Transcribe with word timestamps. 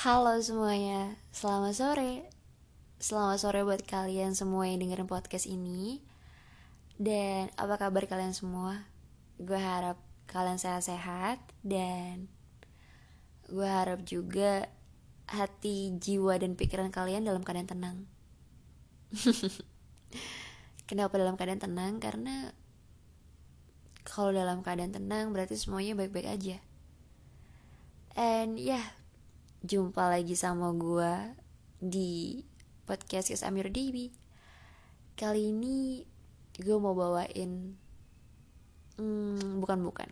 Halo 0.00 0.40
semuanya, 0.40 1.12
selamat 1.28 1.76
sore 1.76 2.24
Selamat 2.96 3.36
sore 3.36 3.60
buat 3.68 3.84
kalian 3.84 4.32
semua 4.32 4.64
yang 4.64 4.80
dengerin 4.80 5.04
podcast 5.04 5.44
ini 5.44 6.00
Dan 6.96 7.52
apa 7.60 7.76
kabar 7.76 8.08
kalian 8.08 8.32
semua? 8.32 8.88
Gue 9.36 9.60
harap 9.60 10.00
kalian 10.24 10.56
sehat-sehat 10.56 11.36
Dan 11.60 12.32
gue 13.44 13.68
harap 13.68 14.00
juga 14.08 14.72
hati, 15.28 15.92
jiwa, 16.00 16.32
dan 16.40 16.56
pikiran 16.56 16.88
kalian 16.88 17.28
dalam 17.28 17.44
keadaan 17.44 17.68
tenang 17.68 17.98
Kenapa 20.88 21.20
dalam 21.20 21.36
keadaan 21.36 21.60
tenang? 21.60 22.00
Karena 22.00 22.56
kalau 24.08 24.32
dalam 24.32 24.64
keadaan 24.64 24.96
tenang 24.96 25.28
berarti 25.36 25.60
semuanya 25.60 25.92
baik-baik 25.92 26.24
aja. 26.40 26.56
And 28.16 28.56
ya, 28.56 28.80
yeah, 28.80 28.86
jumpa 29.60 30.08
lagi 30.08 30.36
sama 30.36 30.72
gue 30.76 31.36
di 31.80 32.42
podcast 32.88 33.32
Yes 33.32 33.44
Amir 33.44 33.68
Dewi. 33.68 34.12
Kali 35.16 35.52
ini 35.52 36.04
gue 36.56 36.76
mau 36.80 36.96
bawain, 36.96 37.76
hmm, 38.96 39.60
bukan 39.60 39.78
bukan, 39.84 40.08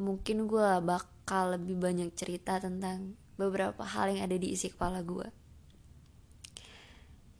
mungkin 0.00 0.48
gue 0.48 0.68
bakal 0.84 1.56
lebih 1.56 1.76
banyak 1.76 2.12
cerita 2.16 2.60
tentang 2.60 3.16
beberapa 3.36 3.84
hal 3.84 4.12
yang 4.12 4.28
ada 4.28 4.36
di 4.40 4.56
isi 4.56 4.72
kepala 4.72 5.04
gue. 5.04 5.28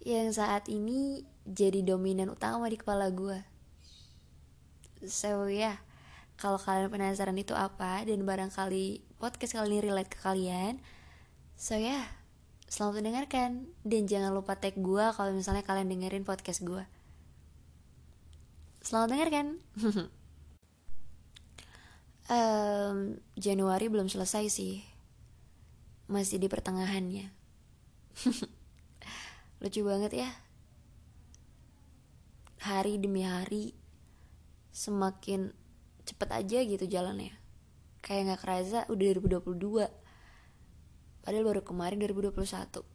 Yang 0.05 0.39
saat 0.39 0.69
ini 0.69 1.25
jadi 1.47 1.83
dominan 1.83 2.35
utama 2.35 2.67
di 2.67 2.79
kepala 2.79 3.11
gue 3.11 3.57
so 5.05 5.47
ya 5.47 5.77
yeah, 5.77 5.77
kalau 6.41 6.57
kalian 6.57 6.89
penasaran 6.89 7.39
itu 7.39 7.53
apa 7.53 8.03
dan 8.05 8.27
barangkali 8.27 9.05
podcast 9.21 9.57
kali 9.57 9.77
ini 9.77 9.79
relate 9.85 10.11
ke 10.11 10.19
kalian 10.21 10.83
so 11.57 11.75
ya. 11.75 11.89
Yeah, 11.89 12.05
selamat 12.69 13.01
mendengarkan. 13.03 13.51
Dan 13.83 14.05
jangan 14.05 14.37
lupa 14.37 14.61
tag 14.61 14.77
gue 14.77 15.05
kalau 15.17 15.33
misalnya 15.33 15.65
kalian 15.65 15.89
dengerin 15.89 16.29
podcast 16.29 16.63
gue 16.63 16.85
selamat 18.87 19.19
dengarkan 19.19 19.47
um, 22.31 23.19
Januari 23.35 23.91
belum 23.91 24.07
selesai 24.07 24.47
sih. 24.47 24.87
Masih 26.07 26.39
di 26.39 26.47
pertengahannya. 26.47 27.35
Lucu 29.61 29.83
banget 29.83 30.23
ya. 30.23 30.31
Hari 32.63 33.03
demi 33.03 33.27
hari 33.27 33.75
semakin 34.71 35.51
cepet 36.07 36.31
aja 36.31 36.59
gitu 36.63 36.87
jalannya. 36.87 37.35
Kayak 38.07 38.23
nggak 38.31 38.41
kerasa 38.47 38.79
udah 38.87 39.19
2022 39.19 40.06
padahal 41.27 41.43
baru 41.43 41.67
kemarin 41.67 41.99
2021 41.99 42.87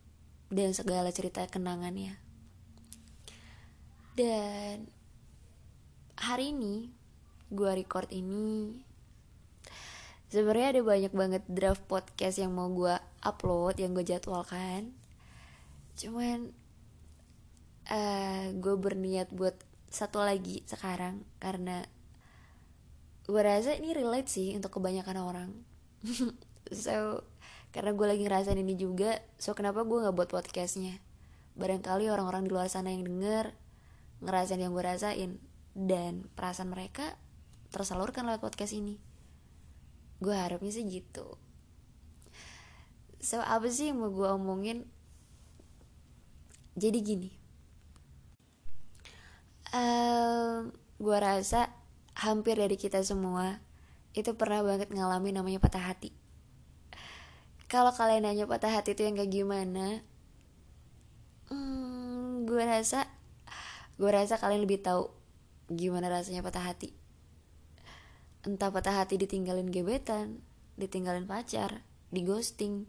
dan 0.55 0.71
segala 0.71 1.11
cerita 1.11 1.43
kenangannya. 1.51 2.15
Dan 4.15 4.87
hari 6.15 6.55
ini 6.55 6.95
gue 7.51 7.71
record 7.75 8.07
ini 8.15 8.79
sebenarnya 10.31 10.79
ada 10.79 10.81
banyak 10.87 11.11
banget 11.11 11.43
draft 11.51 11.83
podcast 11.91 12.39
yang 12.39 12.55
mau 12.55 12.71
gue 12.71 12.95
upload 13.19 13.83
yang 13.83 13.91
gue 13.91 14.07
jadwalkan. 14.07 14.95
Cuman 15.99 16.55
uh, 17.91 17.95
eh, 17.95 18.45
gue 18.55 18.75
berniat 18.79 19.27
buat 19.35 19.59
satu 19.91 20.23
lagi 20.23 20.63
sekarang 20.63 21.27
karena 21.43 21.83
gue 23.27 23.41
rasa 23.43 23.75
ini 23.75 23.91
relate 23.91 24.31
sih 24.31 24.55
untuk 24.55 24.79
kebanyakan 24.79 25.19
orang. 25.19 25.51
So 26.71 27.25
karena 27.71 27.95
gue 27.95 28.03
lagi 28.03 28.23
ngerasain 28.27 28.59
ini 28.59 28.75
juga 28.75 29.23
so 29.39 29.55
kenapa 29.55 29.87
gue 29.87 30.03
nggak 30.03 30.15
buat 30.15 30.29
podcastnya? 30.31 30.99
Barangkali 31.55 32.11
orang-orang 32.11 32.47
di 32.47 32.51
luar 32.51 32.67
sana 32.67 32.91
yang 32.91 33.07
denger 33.07 33.55
ngerasain 34.19 34.59
yang 34.59 34.75
gue 34.75 34.83
rasain 34.83 35.31
dan 35.71 36.27
perasaan 36.35 36.69
mereka 36.69 37.15
tersalurkan 37.71 38.27
lewat 38.27 38.43
podcast 38.43 38.75
ini. 38.75 38.99
Gue 40.19 40.35
harapnya 40.35 40.69
sih 40.69 40.83
gitu. 40.83 41.39
So 43.23 43.39
apa 43.39 43.71
sih 43.71 43.95
yang 43.95 44.03
mau 44.03 44.11
gue 44.11 44.27
omongin? 44.27 44.83
Jadi 46.75 46.99
gini. 46.99 47.31
Um, 49.71 50.75
gue 50.99 51.17
rasa 51.17 51.71
hampir 52.19 52.59
dari 52.59 52.75
kita 52.75 52.99
semua 53.07 53.63
itu 54.11 54.35
pernah 54.35 54.59
banget 54.59 54.91
ngalamin 54.91 55.39
namanya 55.39 55.63
patah 55.63 55.79
hati 55.87 56.20
kalau 57.71 57.95
kalian 57.95 58.27
nanya 58.27 58.43
patah 58.43 58.67
hati 58.67 58.91
itu 58.91 59.07
yang 59.07 59.15
kayak 59.15 59.31
gimana? 59.31 60.03
Hmm, 61.47 62.43
gue 62.43 62.59
rasa 62.67 63.07
gue 63.95 64.11
rasa 64.11 64.35
kalian 64.35 64.67
lebih 64.67 64.83
tahu 64.83 65.07
gimana 65.71 66.11
rasanya 66.11 66.43
patah 66.43 66.67
hati. 66.67 66.91
Entah 68.43 68.75
patah 68.75 68.99
hati 68.99 69.15
ditinggalin 69.15 69.71
gebetan 69.71 70.43
ditinggalin 70.75 71.23
pacar 71.23 71.79
di 72.11 72.27
ghosting. 72.27 72.83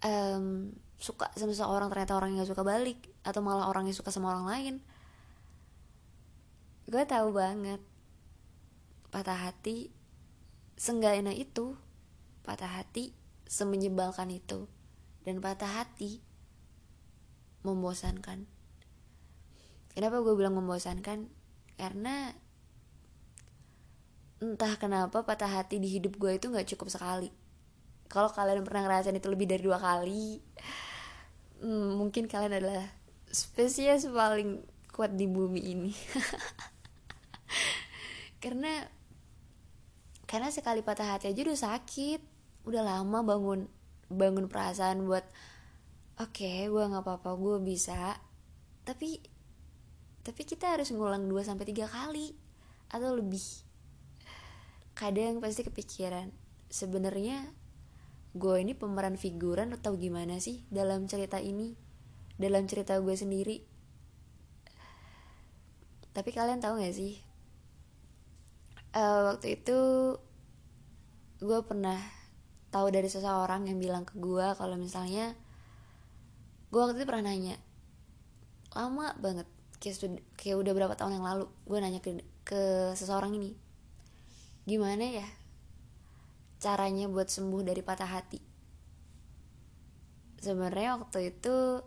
Um, 0.00 0.72
suka 0.96 1.28
sama 1.36 1.52
seseorang 1.52 1.92
ternyata 1.92 2.16
orang 2.16 2.32
yang 2.32 2.48
gak 2.48 2.56
suka 2.56 2.64
balik 2.64 3.04
atau 3.20 3.44
malah 3.44 3.68
orang 3.68 3.84
yang 3.84 3.92
suka 3.92 4.08
sama 4.08 4.32
orang 4.32 4.48
lain. 4.48 4.74
Gue 6.88 7.04
tahu 7.04 7.36
banget 7.36 7.84
patah 9.12 9.36
hati 9.36 9.92
senggak 10.80 11.20
itu 11.36 11.76
patah 12.48 12.80
hati 12.80 13.21
semenyebalkan 13.52 14.32
itu. 14.32 14.64
Dan 15.28 15.44
patah 15.44 15.84
hati 15.84 16.24
membosankan. 17.68 18.48
Kenapa 19.92 20.24
gue 20.24 20.32
bilang 20.32 20.56
membosankan? 20.56 21.28
Karena 21.76 22.32
entah 24.40 24.74
kenapa 24.80 25.22
patah 25.22 25.60
hati 25.60 25.78
di 25.78 25.92
hidup 25.92 26.16
gue 26.16 26.40
itu 26.40 26.48
nggak 26.48 26.72
cukup 26.74 26.88
sekali. 26.88 27.28
Kalau 28.08 28.32
kalian 28.32 28.64
pernah 28.64 28.88
ngerasain 28.88 29.14
itu 29.14 29.28
lebih 29.28 29.46
dari 29.46 29.62
dua 29.62 29.78
kali 29.78 30.40
hmm, 31.62 31.96
mungkin 31.96 32.26
kalian 32.26 32.58
adalah 32.58 32.84
spesies 33.30 34.10
paling 34.10 34.66
kuat 34.90 35.14
di 35.14 35.30
bumi 35.30 35.62
ini. 35.62 35.92
Karena 38.42 38.82
karena 40.26 40.48
sekali 40.48 40.80
patah 40.80 41.14
hati 41.14 41.28
aja 41.28 41.44
udah 41.44 41.60
sakit 41.60 42.31
udah 42.62 42.82
lama 42.82 43.18
bangun 43.26 43.66
bangun 44.12 44.46
perasaan 44.46 45.08
buat 45.08 45.24
oke 46.20 46.32
okay, 46.32 46.68
gue 46.68 46.82
nggak 46.82 47.02
apa-apa 47.02 47.34
gue 47.38 47.56
bisa. 47.62 48.18
Tapi 48.82 49.18
tapi 50.22 50.42
kita 50.46 50.78
harus 50.78 50.94
ngulang 50.94 51.26
2 51.26 51.42
sampai 51.42 51.66
tiga 51.66 51.90
kali 51.90 52.34
atau 52.92 53.18
lebih. 53.18 53.42
Kadang 54.94 55.42
pasti 55.42 55.66
kepikiran 55.66 56.30
sebenarnya 56.70 57.50
gue 58.32 58.56
ini 58.60 58.72
pemeran 58.72 59.18
figuran 59.18 59.76
atau 59.76 59.98
gimana 59.98 60.38
sih 60.38 60.62
dalam 60.70 61.10
cerita 61.10 61.42
ini? 61.42 61.74
Dalam 62.38 62.64
cerita 62.70 62.96
gue 63.02 63.16
sendiri? 63.16 63.60
Tapi 66.12 66.30
kalian 66.30 66.60
tahu 66.60 66.80
gak 66.80 66.92
sih 66.92 67.32
uh, 68.96 69.32
waktu 69.32 69.60
itu 69.60 69.78
gue 71.42 71.60
pernah 71.66 71.98
tahu 72.72 72.88
dari 72.88 73.06
seseorang 73.06 73.68
yang 73.68 73.76
bilang 73.76 74.08
ke 74.08 74.16
gue 74.16 74.46
kalau 74.56 74.80
misalnya 74.80 75.36
gue 76.72 76.80
waktu 76.80 76.96
itu 76.96 77.04
pernah 77.04 77.28
nanya 77.28 77.60
lama 78.72 79.12
banget 79.20 79.44
kayak, 79.76 80.56
udah 80.56 80.72
berapa 80.72 80.94
tahun 80.96 81.20
yang 81.20 81.26
lalu 81.26 81.44
gue 81.68 81.78
nanya 81.78 82.00
ke, 82.00 82.24
ke 82.48 82.62
seseorang 82.96 83.36
ini 83.36 83.52
gimana 84.64 85.04
ya 85.04 85.28
caranya 86.62 87.10
buat 87.10 87.26
sembuh 87.26 87.66
dari 87.66 87.82
patah 87.82 88.06
hati? 88.06 88.38
Sebenarnya 90.38 91.02
waktu 91.02 91.34
itu 91.34 91.82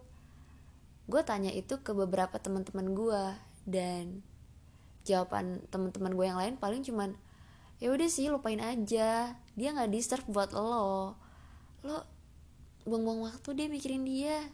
gue 1.08 1.22
tanya 1.24 1.56
itu 1.56 1.80
ke 1.80 1.96
beberapa 1.96 2.36
teman-teman 2.36 2.92
gue 2.92 3.24
dan 3.64 4.20
jawaban 5.08 5.64
teman-teman 5.72 6.12
gue 6.12 6.26
yang 6.28 6.40
lain 6.42 6.56
paling 6.60 6.84
cuman 6.84 7.16
ya 7.80 7.92
udah 7.92 8.08
sih 8.08 8.32
lupain 8.32 8.60
aja. 8.62 9.36
Dia 9.56 9.70
nggak 9.72 9.92
deserve 9.92 10.28
buat 10.30 10.52
lo. 10.56 11.16
Lo 11.84 11.98
buang-buang 12.86 13.32
waktu 13.32 13.50
dia 13.58 13.68
mikirin 13.68 14.04
dia. 14.08 14.46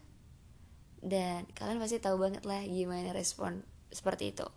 Dan 1.02 1.50
kalian 1.58 1.82
pasti 1.82 1.98
tahu 1.98 2.22
banget 2.22 2.46
lah 2.46 2.62
gimana 2.66 3.14
respon 3.14 3.66
seperti 3.90 4.34
itu. 4.34 4.48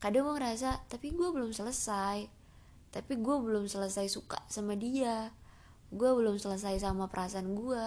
Kadang 0.00 0.30
gue 0.30 0.34
ngerasa 0.38 0.86
tapi 0.86 1.12
gue 1.12 1.28
belum 1.30 1.50
selesai. 1.50 2.26
Tapi 2.90 3.12
gue 3.18 3.36
belum 3.38 3.70
selesai 3.70 4.06
suka 4.10 4.42
sama 4.50 4.74
dia. 4.74 5.30
Gue 5.90 6.10
belum 6.14 6.38
selesai 6.38 6.78
sama 6.82 7.10
perasaan 7.10 7.54
gue 7.58 7.84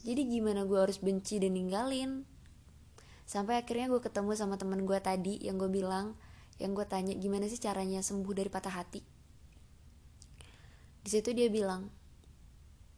jadi 0.00 0.24
gimana 0.24 0.64
gue 0.64 0.80
harus 0.80 0.96
benci 0.96 1.36
dan 1.36 1.52
ninggalin? 1.52 2.24
Sampai 3.28 3.60
akhirnya 3.60 3.92
gue 3.92 4.00
ketemu 4.00 4.32
sama 4.32 4.56
teman 4.56 4.88
gue 4.88 4.96
tadi 4.96 5.36
yang 5.44 5.60
gue 5.60 5.68
bilang 5.68 6.16
yang 6.56 6.72
gue 6.72 6.84
tanya 6.88 7.12
gimana 7.16 7.48
sih 7.48 7.60
caranya 7.60 8.00
sembuh 8.00 8.32
dari 8.36 8.48
patah 8.52 8.80
hati 8.80 9.19
di 11.00 11.08
situ 11.08 11.32
dia 11.32 11.48
bilang 11.48 11.88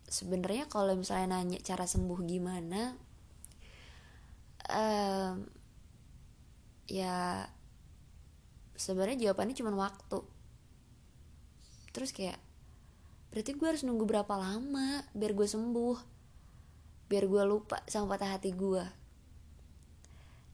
sebenarnya 0.06 0.66
kalau 0.68 0.92
misalnya 0.98 1.38
nanya 1.38 1.58
cara 1.62 1.86
sembuh 1.86 2.18
gimana 2.26 2.92
um, 4.68 5.46
ya 6.90 7.46
sebenarnya 8.76 9.30
jawabannya 9.30 9.54
cuma 9.54 9.72
waktu. 9.78 10.20
Terus 11.94 12.10
kayak 12.10 12.40
berarti 13.30 13.54
gue 13.56 13.66
harus 13.68 13.86
nunggu 13.86 14.04
berapa 14.04 14.34
lama 14.36 15.06
biar 15.14 15.32
gue 15.32 15.48
sembuh? 15.48 15.96
Biar 17.06 17.24
gue 17.28 17.42
lupa 17.46 17.80
sama 17.86 18.16
patah 18.16 18.34
hati 18.36 18.50
gue 18.52 19.02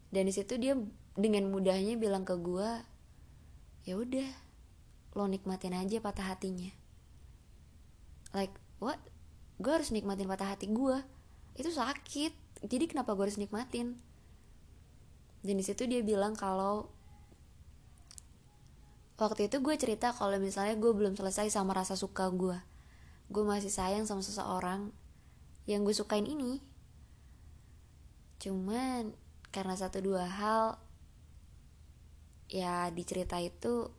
dan 0.09 0.25
di 0.25 0.33
situ 0.33 0.57
dia 0.57 0.75
dengan 1.19 1.53
mudahnya 1.53 2.01
bilang 2.01 2.25
ke 2.25 2.33
gue 2.41 2.71
ya 3.85 3.95
udah 3.97 4.29
lo 5.17 5.25
nikmatin 5.29 5.77
aja 5.77 6.01
patah 6.01 6.33
hatinya 6.33 6.73
like 8.33 8.55
what? 8.83 8.99
Gue 9.59 9.73
harus 9.75 9.91
nikmatin 9.91 10.31
patah 10.31 10.55
hati 10.55 10.71
gue 10.71 10.99
itu 11.59 11.71
sakit. 11.71 12.33
Jadi 12.63 12.85
kenapa 12.91 13.15
gue 13.15 13.27
harus 13.27 13.39
nikmatin? 13.39 13.99
Dan 15.43 15.55
di 15.59 15.65
situ 15.67 15.87
dia 15.87 16.03
bilang 16.03 16.35
kalau 16.35 16.91
waktu 19.19 19.51
itu 19.51 19.59
gue 19.59 19.75
cerita 19.75 20.15
kalau 20.15 20.39
misalnya 20.39 20.79
gue 20.79 20.93
belum 20.95 21.19
selesai 21.19 21.51
sama 21.51 21.75
rasa 21.75 21.99
suka 21.99 22.31
gue 22.31 22.59
gue 23.29 23.45
masih 23.45 23.69
sayang 23.69 24.09
sama 24.09 24.25
seseorang 24.25 24.89
yang 25.69 25.85
gue 25.85 25.93
sukain 25.93 26.25
ini. 26.25 26.65
Cuman 28.41 29.13
karena 29.53 29.77
satu 29.77 30.01
dua 30.01 30.25
hal 30.25 30.81
ya 32.49 32.89
dicerita 32.89 33.37
itu 33.37 33.93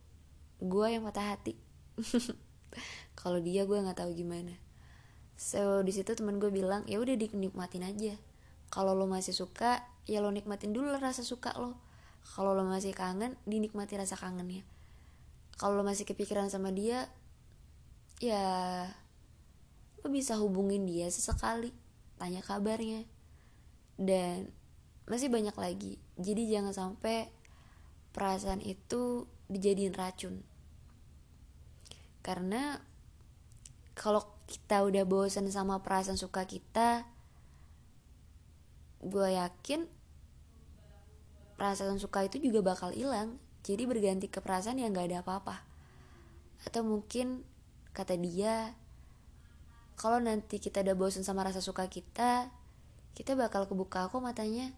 gue 0.58 0.88
yang 0.90 1.06
patah 1.06 1.38
hati 1.38 1.54
kalau 3.20 3.40
dia 3.44 3.68
gue 3.68 3.76
nggak 3.76 4.00
tahu 4.00 4.16
gimana. 4.16 4.56
So 5.40 5.84
di 5.88 5.96
situ 5.96 6.16
temen 6.16 6.40
gue 6.40 6.52
bilang 6.52 6.84
ya 6.88 7.00
udah 7.00 7.16
dinikmatin 7.16 7.88
aja. 7.88 8.16
Kalau 8.70 8.92
lo 8.92 9.08
masih 9.08 9.32
suka 9.32 9.84
ya 10.04 10.20
lo 10.20 10.30
nikmatin 10.32 10.76
dulu 10.76 10.92
rasa 11.00 11.24
suka 11.24 11.56
lo. 11.56 11.80
Kalau 12.36 12.52
lo 12.52 12.68
masih 12.68 12.92
kangen 12.92 13.40
dinikmati 13.48 13.96
rasa 13.96 14.20
kangennya. 14.20 14.68
Kalau 15.56 15.80
lo 15.80 15.84
masih 15.88 16.04
kepikiran 16.04 16.52
sama 16.52 16.76
dia 16.76 17.08
ya 18.20 18.44
lo 20.04 20.08
bisa 20.12 20.36
hubungin 20.40 20.84
dia 20.84 21.08
sesekali 21.08 21.72
tanya 22.20 22.44
kabarnya. 22.44 23.08
Dan 24.00 24.52
masih 25.08 25.32
banyak 25.32 25.56
lagi. 25.56 26.00
Jadi 26.20 26.52
jangan 26.52 26.76
sampai 26.76 27.32
perasaan 28.12 28.60
itu 28.60 29.24
dijadiin 29.48 29.96
racun 29.96 30.49
karena 32.20 32.84
kalau 33.96 34.24
kita 34.48 34.82
udah 34.82 35.04
bosan 35.06 35.46
sama 35.52 35.84
perasaan 35.84 36.18
suka 36.18 36.48
kita 36.48 37.04
gue 39.00 39.30
yakin 39.36 39.88
perasaan 41.60 42.00
suka 42.00 42.24
itu 42.24 42.40
juga 42.40 42.76
bakal 42.76 42.96
hilang. 42.96 43.36
Jadi 43.68 43.84
berganti 43.84 44.32
ke 44.32 44.40
perasaan 44.40 44.80
yang 44.80 44.96
gak 44.96 45.12
ada 45.12 45.20
apa-apa. 45.20 45.60
Atau 46.64 46.88
mungkin 46.88 47.44
kata 47.92 48.16
dia 48.16 48.76
kalau 50.00 50.24
nanti 50.24 50.64
kita 50.64 50.80
udah 50.80 50.96
bosan 50.96 51.28
sama 51.28 51.44
rasa 51.44 51.60
suka 51.60 51.92
kita 51.92 52.48
kita 53.12 53.36
bakal 53.36 53.68
kebuka 53.68 54.08
kok 54.08 54.24
matanya. 54.24 54.72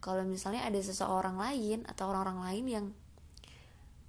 Kalau 0.00 0.24
misalnya 0.24 0.64
ada 0.64 0.80
seseorang 0.80 1.36
lain 1.36 1.84
atau 1.84 2.08
orang-orang 2.08 2.40
lain 2.48 2.64
yang 2.66 2.86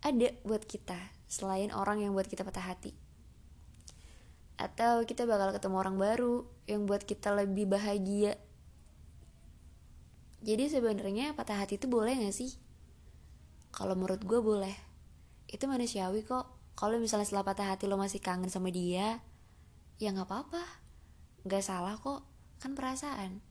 ada 0.02 0.32
buat 0.48 0.64
kita 0.64 0.98
selain 1.34 1.74
orang 1.74 2.06
yang 2.06 2.14
buat 2.14 2.30
kita 2.30 2.46
patah 2.46 2.62
hati. 2.62 2.94
Atau 4.62 5.02
kita 5.10 5.26
bakal 5.26 5.50
ketemu 5.50 5.76
orang 5.82 5.98
baru 5.98 6.46
yang 6.70 6.86
buat 6.86 7.02
kita 7.02 7.34
lebih 7.34 7.66
bahagia. 7.74 8.38
Jadi 10.46 10.70
sebenarnya 10.70 11.34
patah 11.34 11.58
hati 11.58 11.82
itu 11.82 11.90
boleh 11.90 12.14
gak 12.22 12.38
sih? 12.38 12.54
Kalau 13.74 13.98
menurut 13.98 14.22
gue 14.22 14.38
boleh. 14.38 14.78
Itu 15.50 15.66
manusiawi 15.66 16.22
kok. 16.22 16.78
Kalau 16.78 17.02
misalnya 17.02 17.26
setelah 17.26 17.50
patah 17.50 17.74
hati 17.74 17.90
lo 17.90 17.98
masih 17.98 18.22
kangen 18.22 18.54
sama 18.54 18.70
dia 18.70 19.18
ya 19.98 20.10
nggak 20.14 20.30
apa-apa. 20.30 20.64
Nggak 21.50 21.64
salah 21.66 21.98
kok. 21.98 22.22
Kan 22.62 22.78
perasaan. 22.78 23.42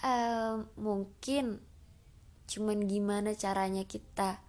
Um, 0.00 0.68
mungkin 0.76 1.64
cuman 2.50 2.84
gimana 2.84 3.32
caranya 3.36 3.86
kita 3.86 4.42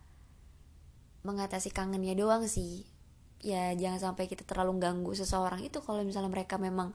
mengatasi 1.21 1.69
kangennya 1.73 2.17
doang 2.17 2.45
sih. 2.49 2.85
Ya 3.41 3.73
jangan 3.73 4.13
sampai 4.13 4.29
kita 4.29 4.45
terlalu 4.45 4.77
ganggu 4.77 5.13
seseorang 5.17 5.65
itu 5.65 5.81
kalau 5.81 6.05
misalnya 6.05 6.29
mereka 6.29 6.61
memang 6.61 6.93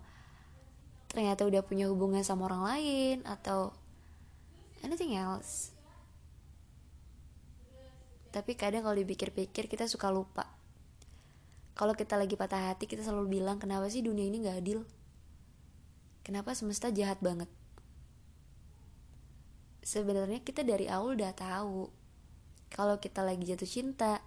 ternyata 1.10 1.46
udah 1.46 1.62
punya 1.62 1.90
hubungan 1.90 2.22
sama 2.22 2.46
orang 2.50 2.62
lain 2.66 3.16
atau 3.26 3.74
anything 4.82 5.18
else. 5.18 5.74
Tapi 8.30 8.52
kadang 8.52 8.84
kalau 8.84 8.94
dipikir-pikir 9.00 9.66
kita 9.66 9.88
suka 9.88 10.12
lupa. 10.12 10.44
Kalau 11.76 11.92
kita 11.92 12.16
lagi 12.16 12.36
patah 12.36 12.72
hati 12.72 12.88
kita 12.88 13.04
selalu 13.04 13.40
bilang 13.40 13.60
kenapa 13.60 13.88
sih 13.88 14.00
dunia 14.00 14.28
ini 14.28 14.44
gak 14.44 14.60
adil? 14.60 14.80
Kenapa 16.24 16.56
semesta 16.56 16.88
jahat 16.90 17.20
banget? 17.20 17.48
Sebenarnya 19.86 20.42
kita 20.42 20.66
dari 20.66 20.90
awal 20.90 21.14
udah 21.14 21.32
tahu 21.36 22.05
kalau 22.72 22.98
kita 22.98 23.22
lagi 23.22 23.46
jatuh 23.46 23.68
cinta 23.68 24.22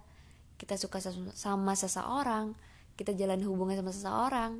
kita 0.56 0.76
suka 0.76 1.00
sama 1.34 1.72
seseorang 1.72 2.52
kita 3.00 3.16
jalan 3.16 3.40
hubungan 3.44 3.80
sama 3.80 3.92
seseorang 3.96 4.52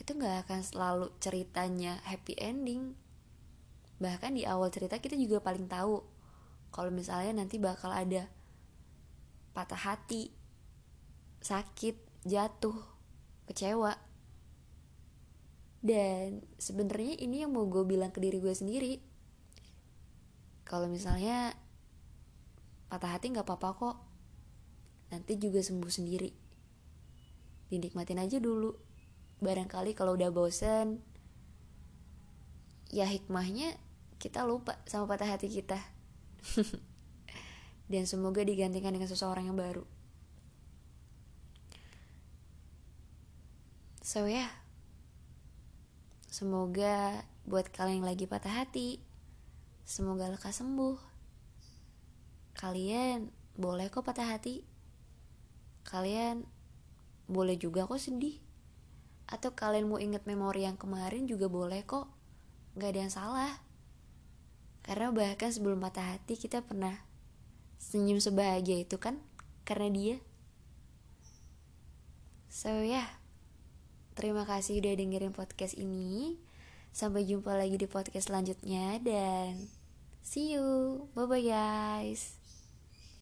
itu 0.00 0.16
nggak 0.16 0.48
akan 0.48 0.60
selalu 0.64 1.06
ceritanya 1.20 2.00
happy 2.08 2.32
ending. 2.40 2.96
Bahkan 4.00 4.32
di 4.32 4.48
awal 4.48 4.72
cerita 4.72 4.96
kita 4.96 5.12
juga 5.12 5.44
paling 5.44 5.68
tahu 5.68 6.00
kalau 6.72 6.88
misalnya 6.88 7.44
nanti 7.44 7.60
bakal 7.60 7.92
ada 7.92 8.32
patah 9.52 9.76
hati 9.76 10.32
sakit 11.44 12.24
jatuh 12.24 12.74
kecewa. 13.44 13.92
Dan 15.80 16.44
sebenarnya 16.60 17.20
ini 17.20 17.44
yang 17.44 17.52
mau 17.52 17.68
gue 17.68 17.84
bilang 17.84 18.12
ke 18.12 18.20
diri 18.24 18.40
gue 18.40 18.52
sendiri. 18.52 19.00
Kalau 20.64 20.88
misalnya 20.88 21.56
patah 22.90 23.16
hati 23.16 23.30
nggak 23.30 23.46
apa-apa 23.46 23.68
kok 23.78 23.96
nanti 25.14 25.38
juga 25.38 25.62
sembuh 25.62 25.90
sendiri 25.90 26.30
dinikmatin 27.70 28.18
aja 28.18 28.42
dulu 28.42 28.74
barangkali 29.40 29.94
kalau 29.94 30.18
udah 30.18 30.28
bosen 30.34 31.00
ya 32.90 33.06
hikmahnya 33.06 33.78
kita 34.18 34.42
lupa 34.44 34.76
sama 34.84 35.06
patah 35.06 35.30
hati 35.38 35.46
kita 35.48 35.78
dan 37.90 38.06
semoga 38.06 38.46
digantikan 38.46 38.94
dengan 38.94 39.10
seseorang 39.10 39.50
yang 39.50 39.58
baru. 39.58 39.82
So 44.00 44.30
ya, 44.30 44.46
yeah. 44.46 44.50
semoga 46.30 47.26
buat 47.46 47.66
kalian 47.74 48.02
yang 48.02 48.08
lagi 48.10 48.30
patah 48.30 48.62
hati, 48.62 49.02
semoga 49.82 50.30
lekas 50.30 50.62
sembuh. 50.62 50.98
Kalian 52.56 53.30
boleh 53.58 53.92
kok 53.92 54.06
patah 54.06 54.26
hati. 54.26 54.64
Kalian 55.84 56.46
boleh 57.30 57.54
juga 57.60 57.86
kok 57.86 58.00
sedih. 58.00 58.38
Atau 59.30 59.54
kalian 59.54 59.86
mau 59.86 60.02
inget 60.02 60.26
memori 60.26 60.66
yang 60.66 60.74
kemarin 60.74 61.30
juga 61.30 61.46
boleh 61.46 61.86
kok. 61.86 62.10
Gak 62.74 62.96
ada 62.96 63.00
yang 63.06 63.12
salah. 63.14 63.54
Karena 64.82 65.12
bahkan 65.12 65.52
sebelum 65.52 65.78
patah 65.78 66.16
hati 66.16 66.34
kita 66.34 66.64
pernah 66.64 66.96
senyum 67.80 68.20
sebahagia 68.20 68.82
itu 68.82 68.96
kan 68.98 69.20
karena 69.68 69.88
dia. 69.92 70.16
So 72.50 72.82
ya, 72.82 73.06
yeah. 73.06 73.08
terima 74.18 74.42
kasih 74.42 74.82
udah 74.82 74.98
dengerin 74.98 75.30
podcast 75.30 75.78
ini. 75.78 76.42
Sampai 76.90 77.22
jumpa 77.22 77.54
lagi 77.54 77.78
di 77.78 77.86
podcast 77.86 78.26
selanjutnya 78.26 78.98
dan 78.98 79.70
see 80.26 80.58
you. 80.58 81.06
Bye 81.14 81.30
bye 81.30 81.38
guys. 81.38 82.39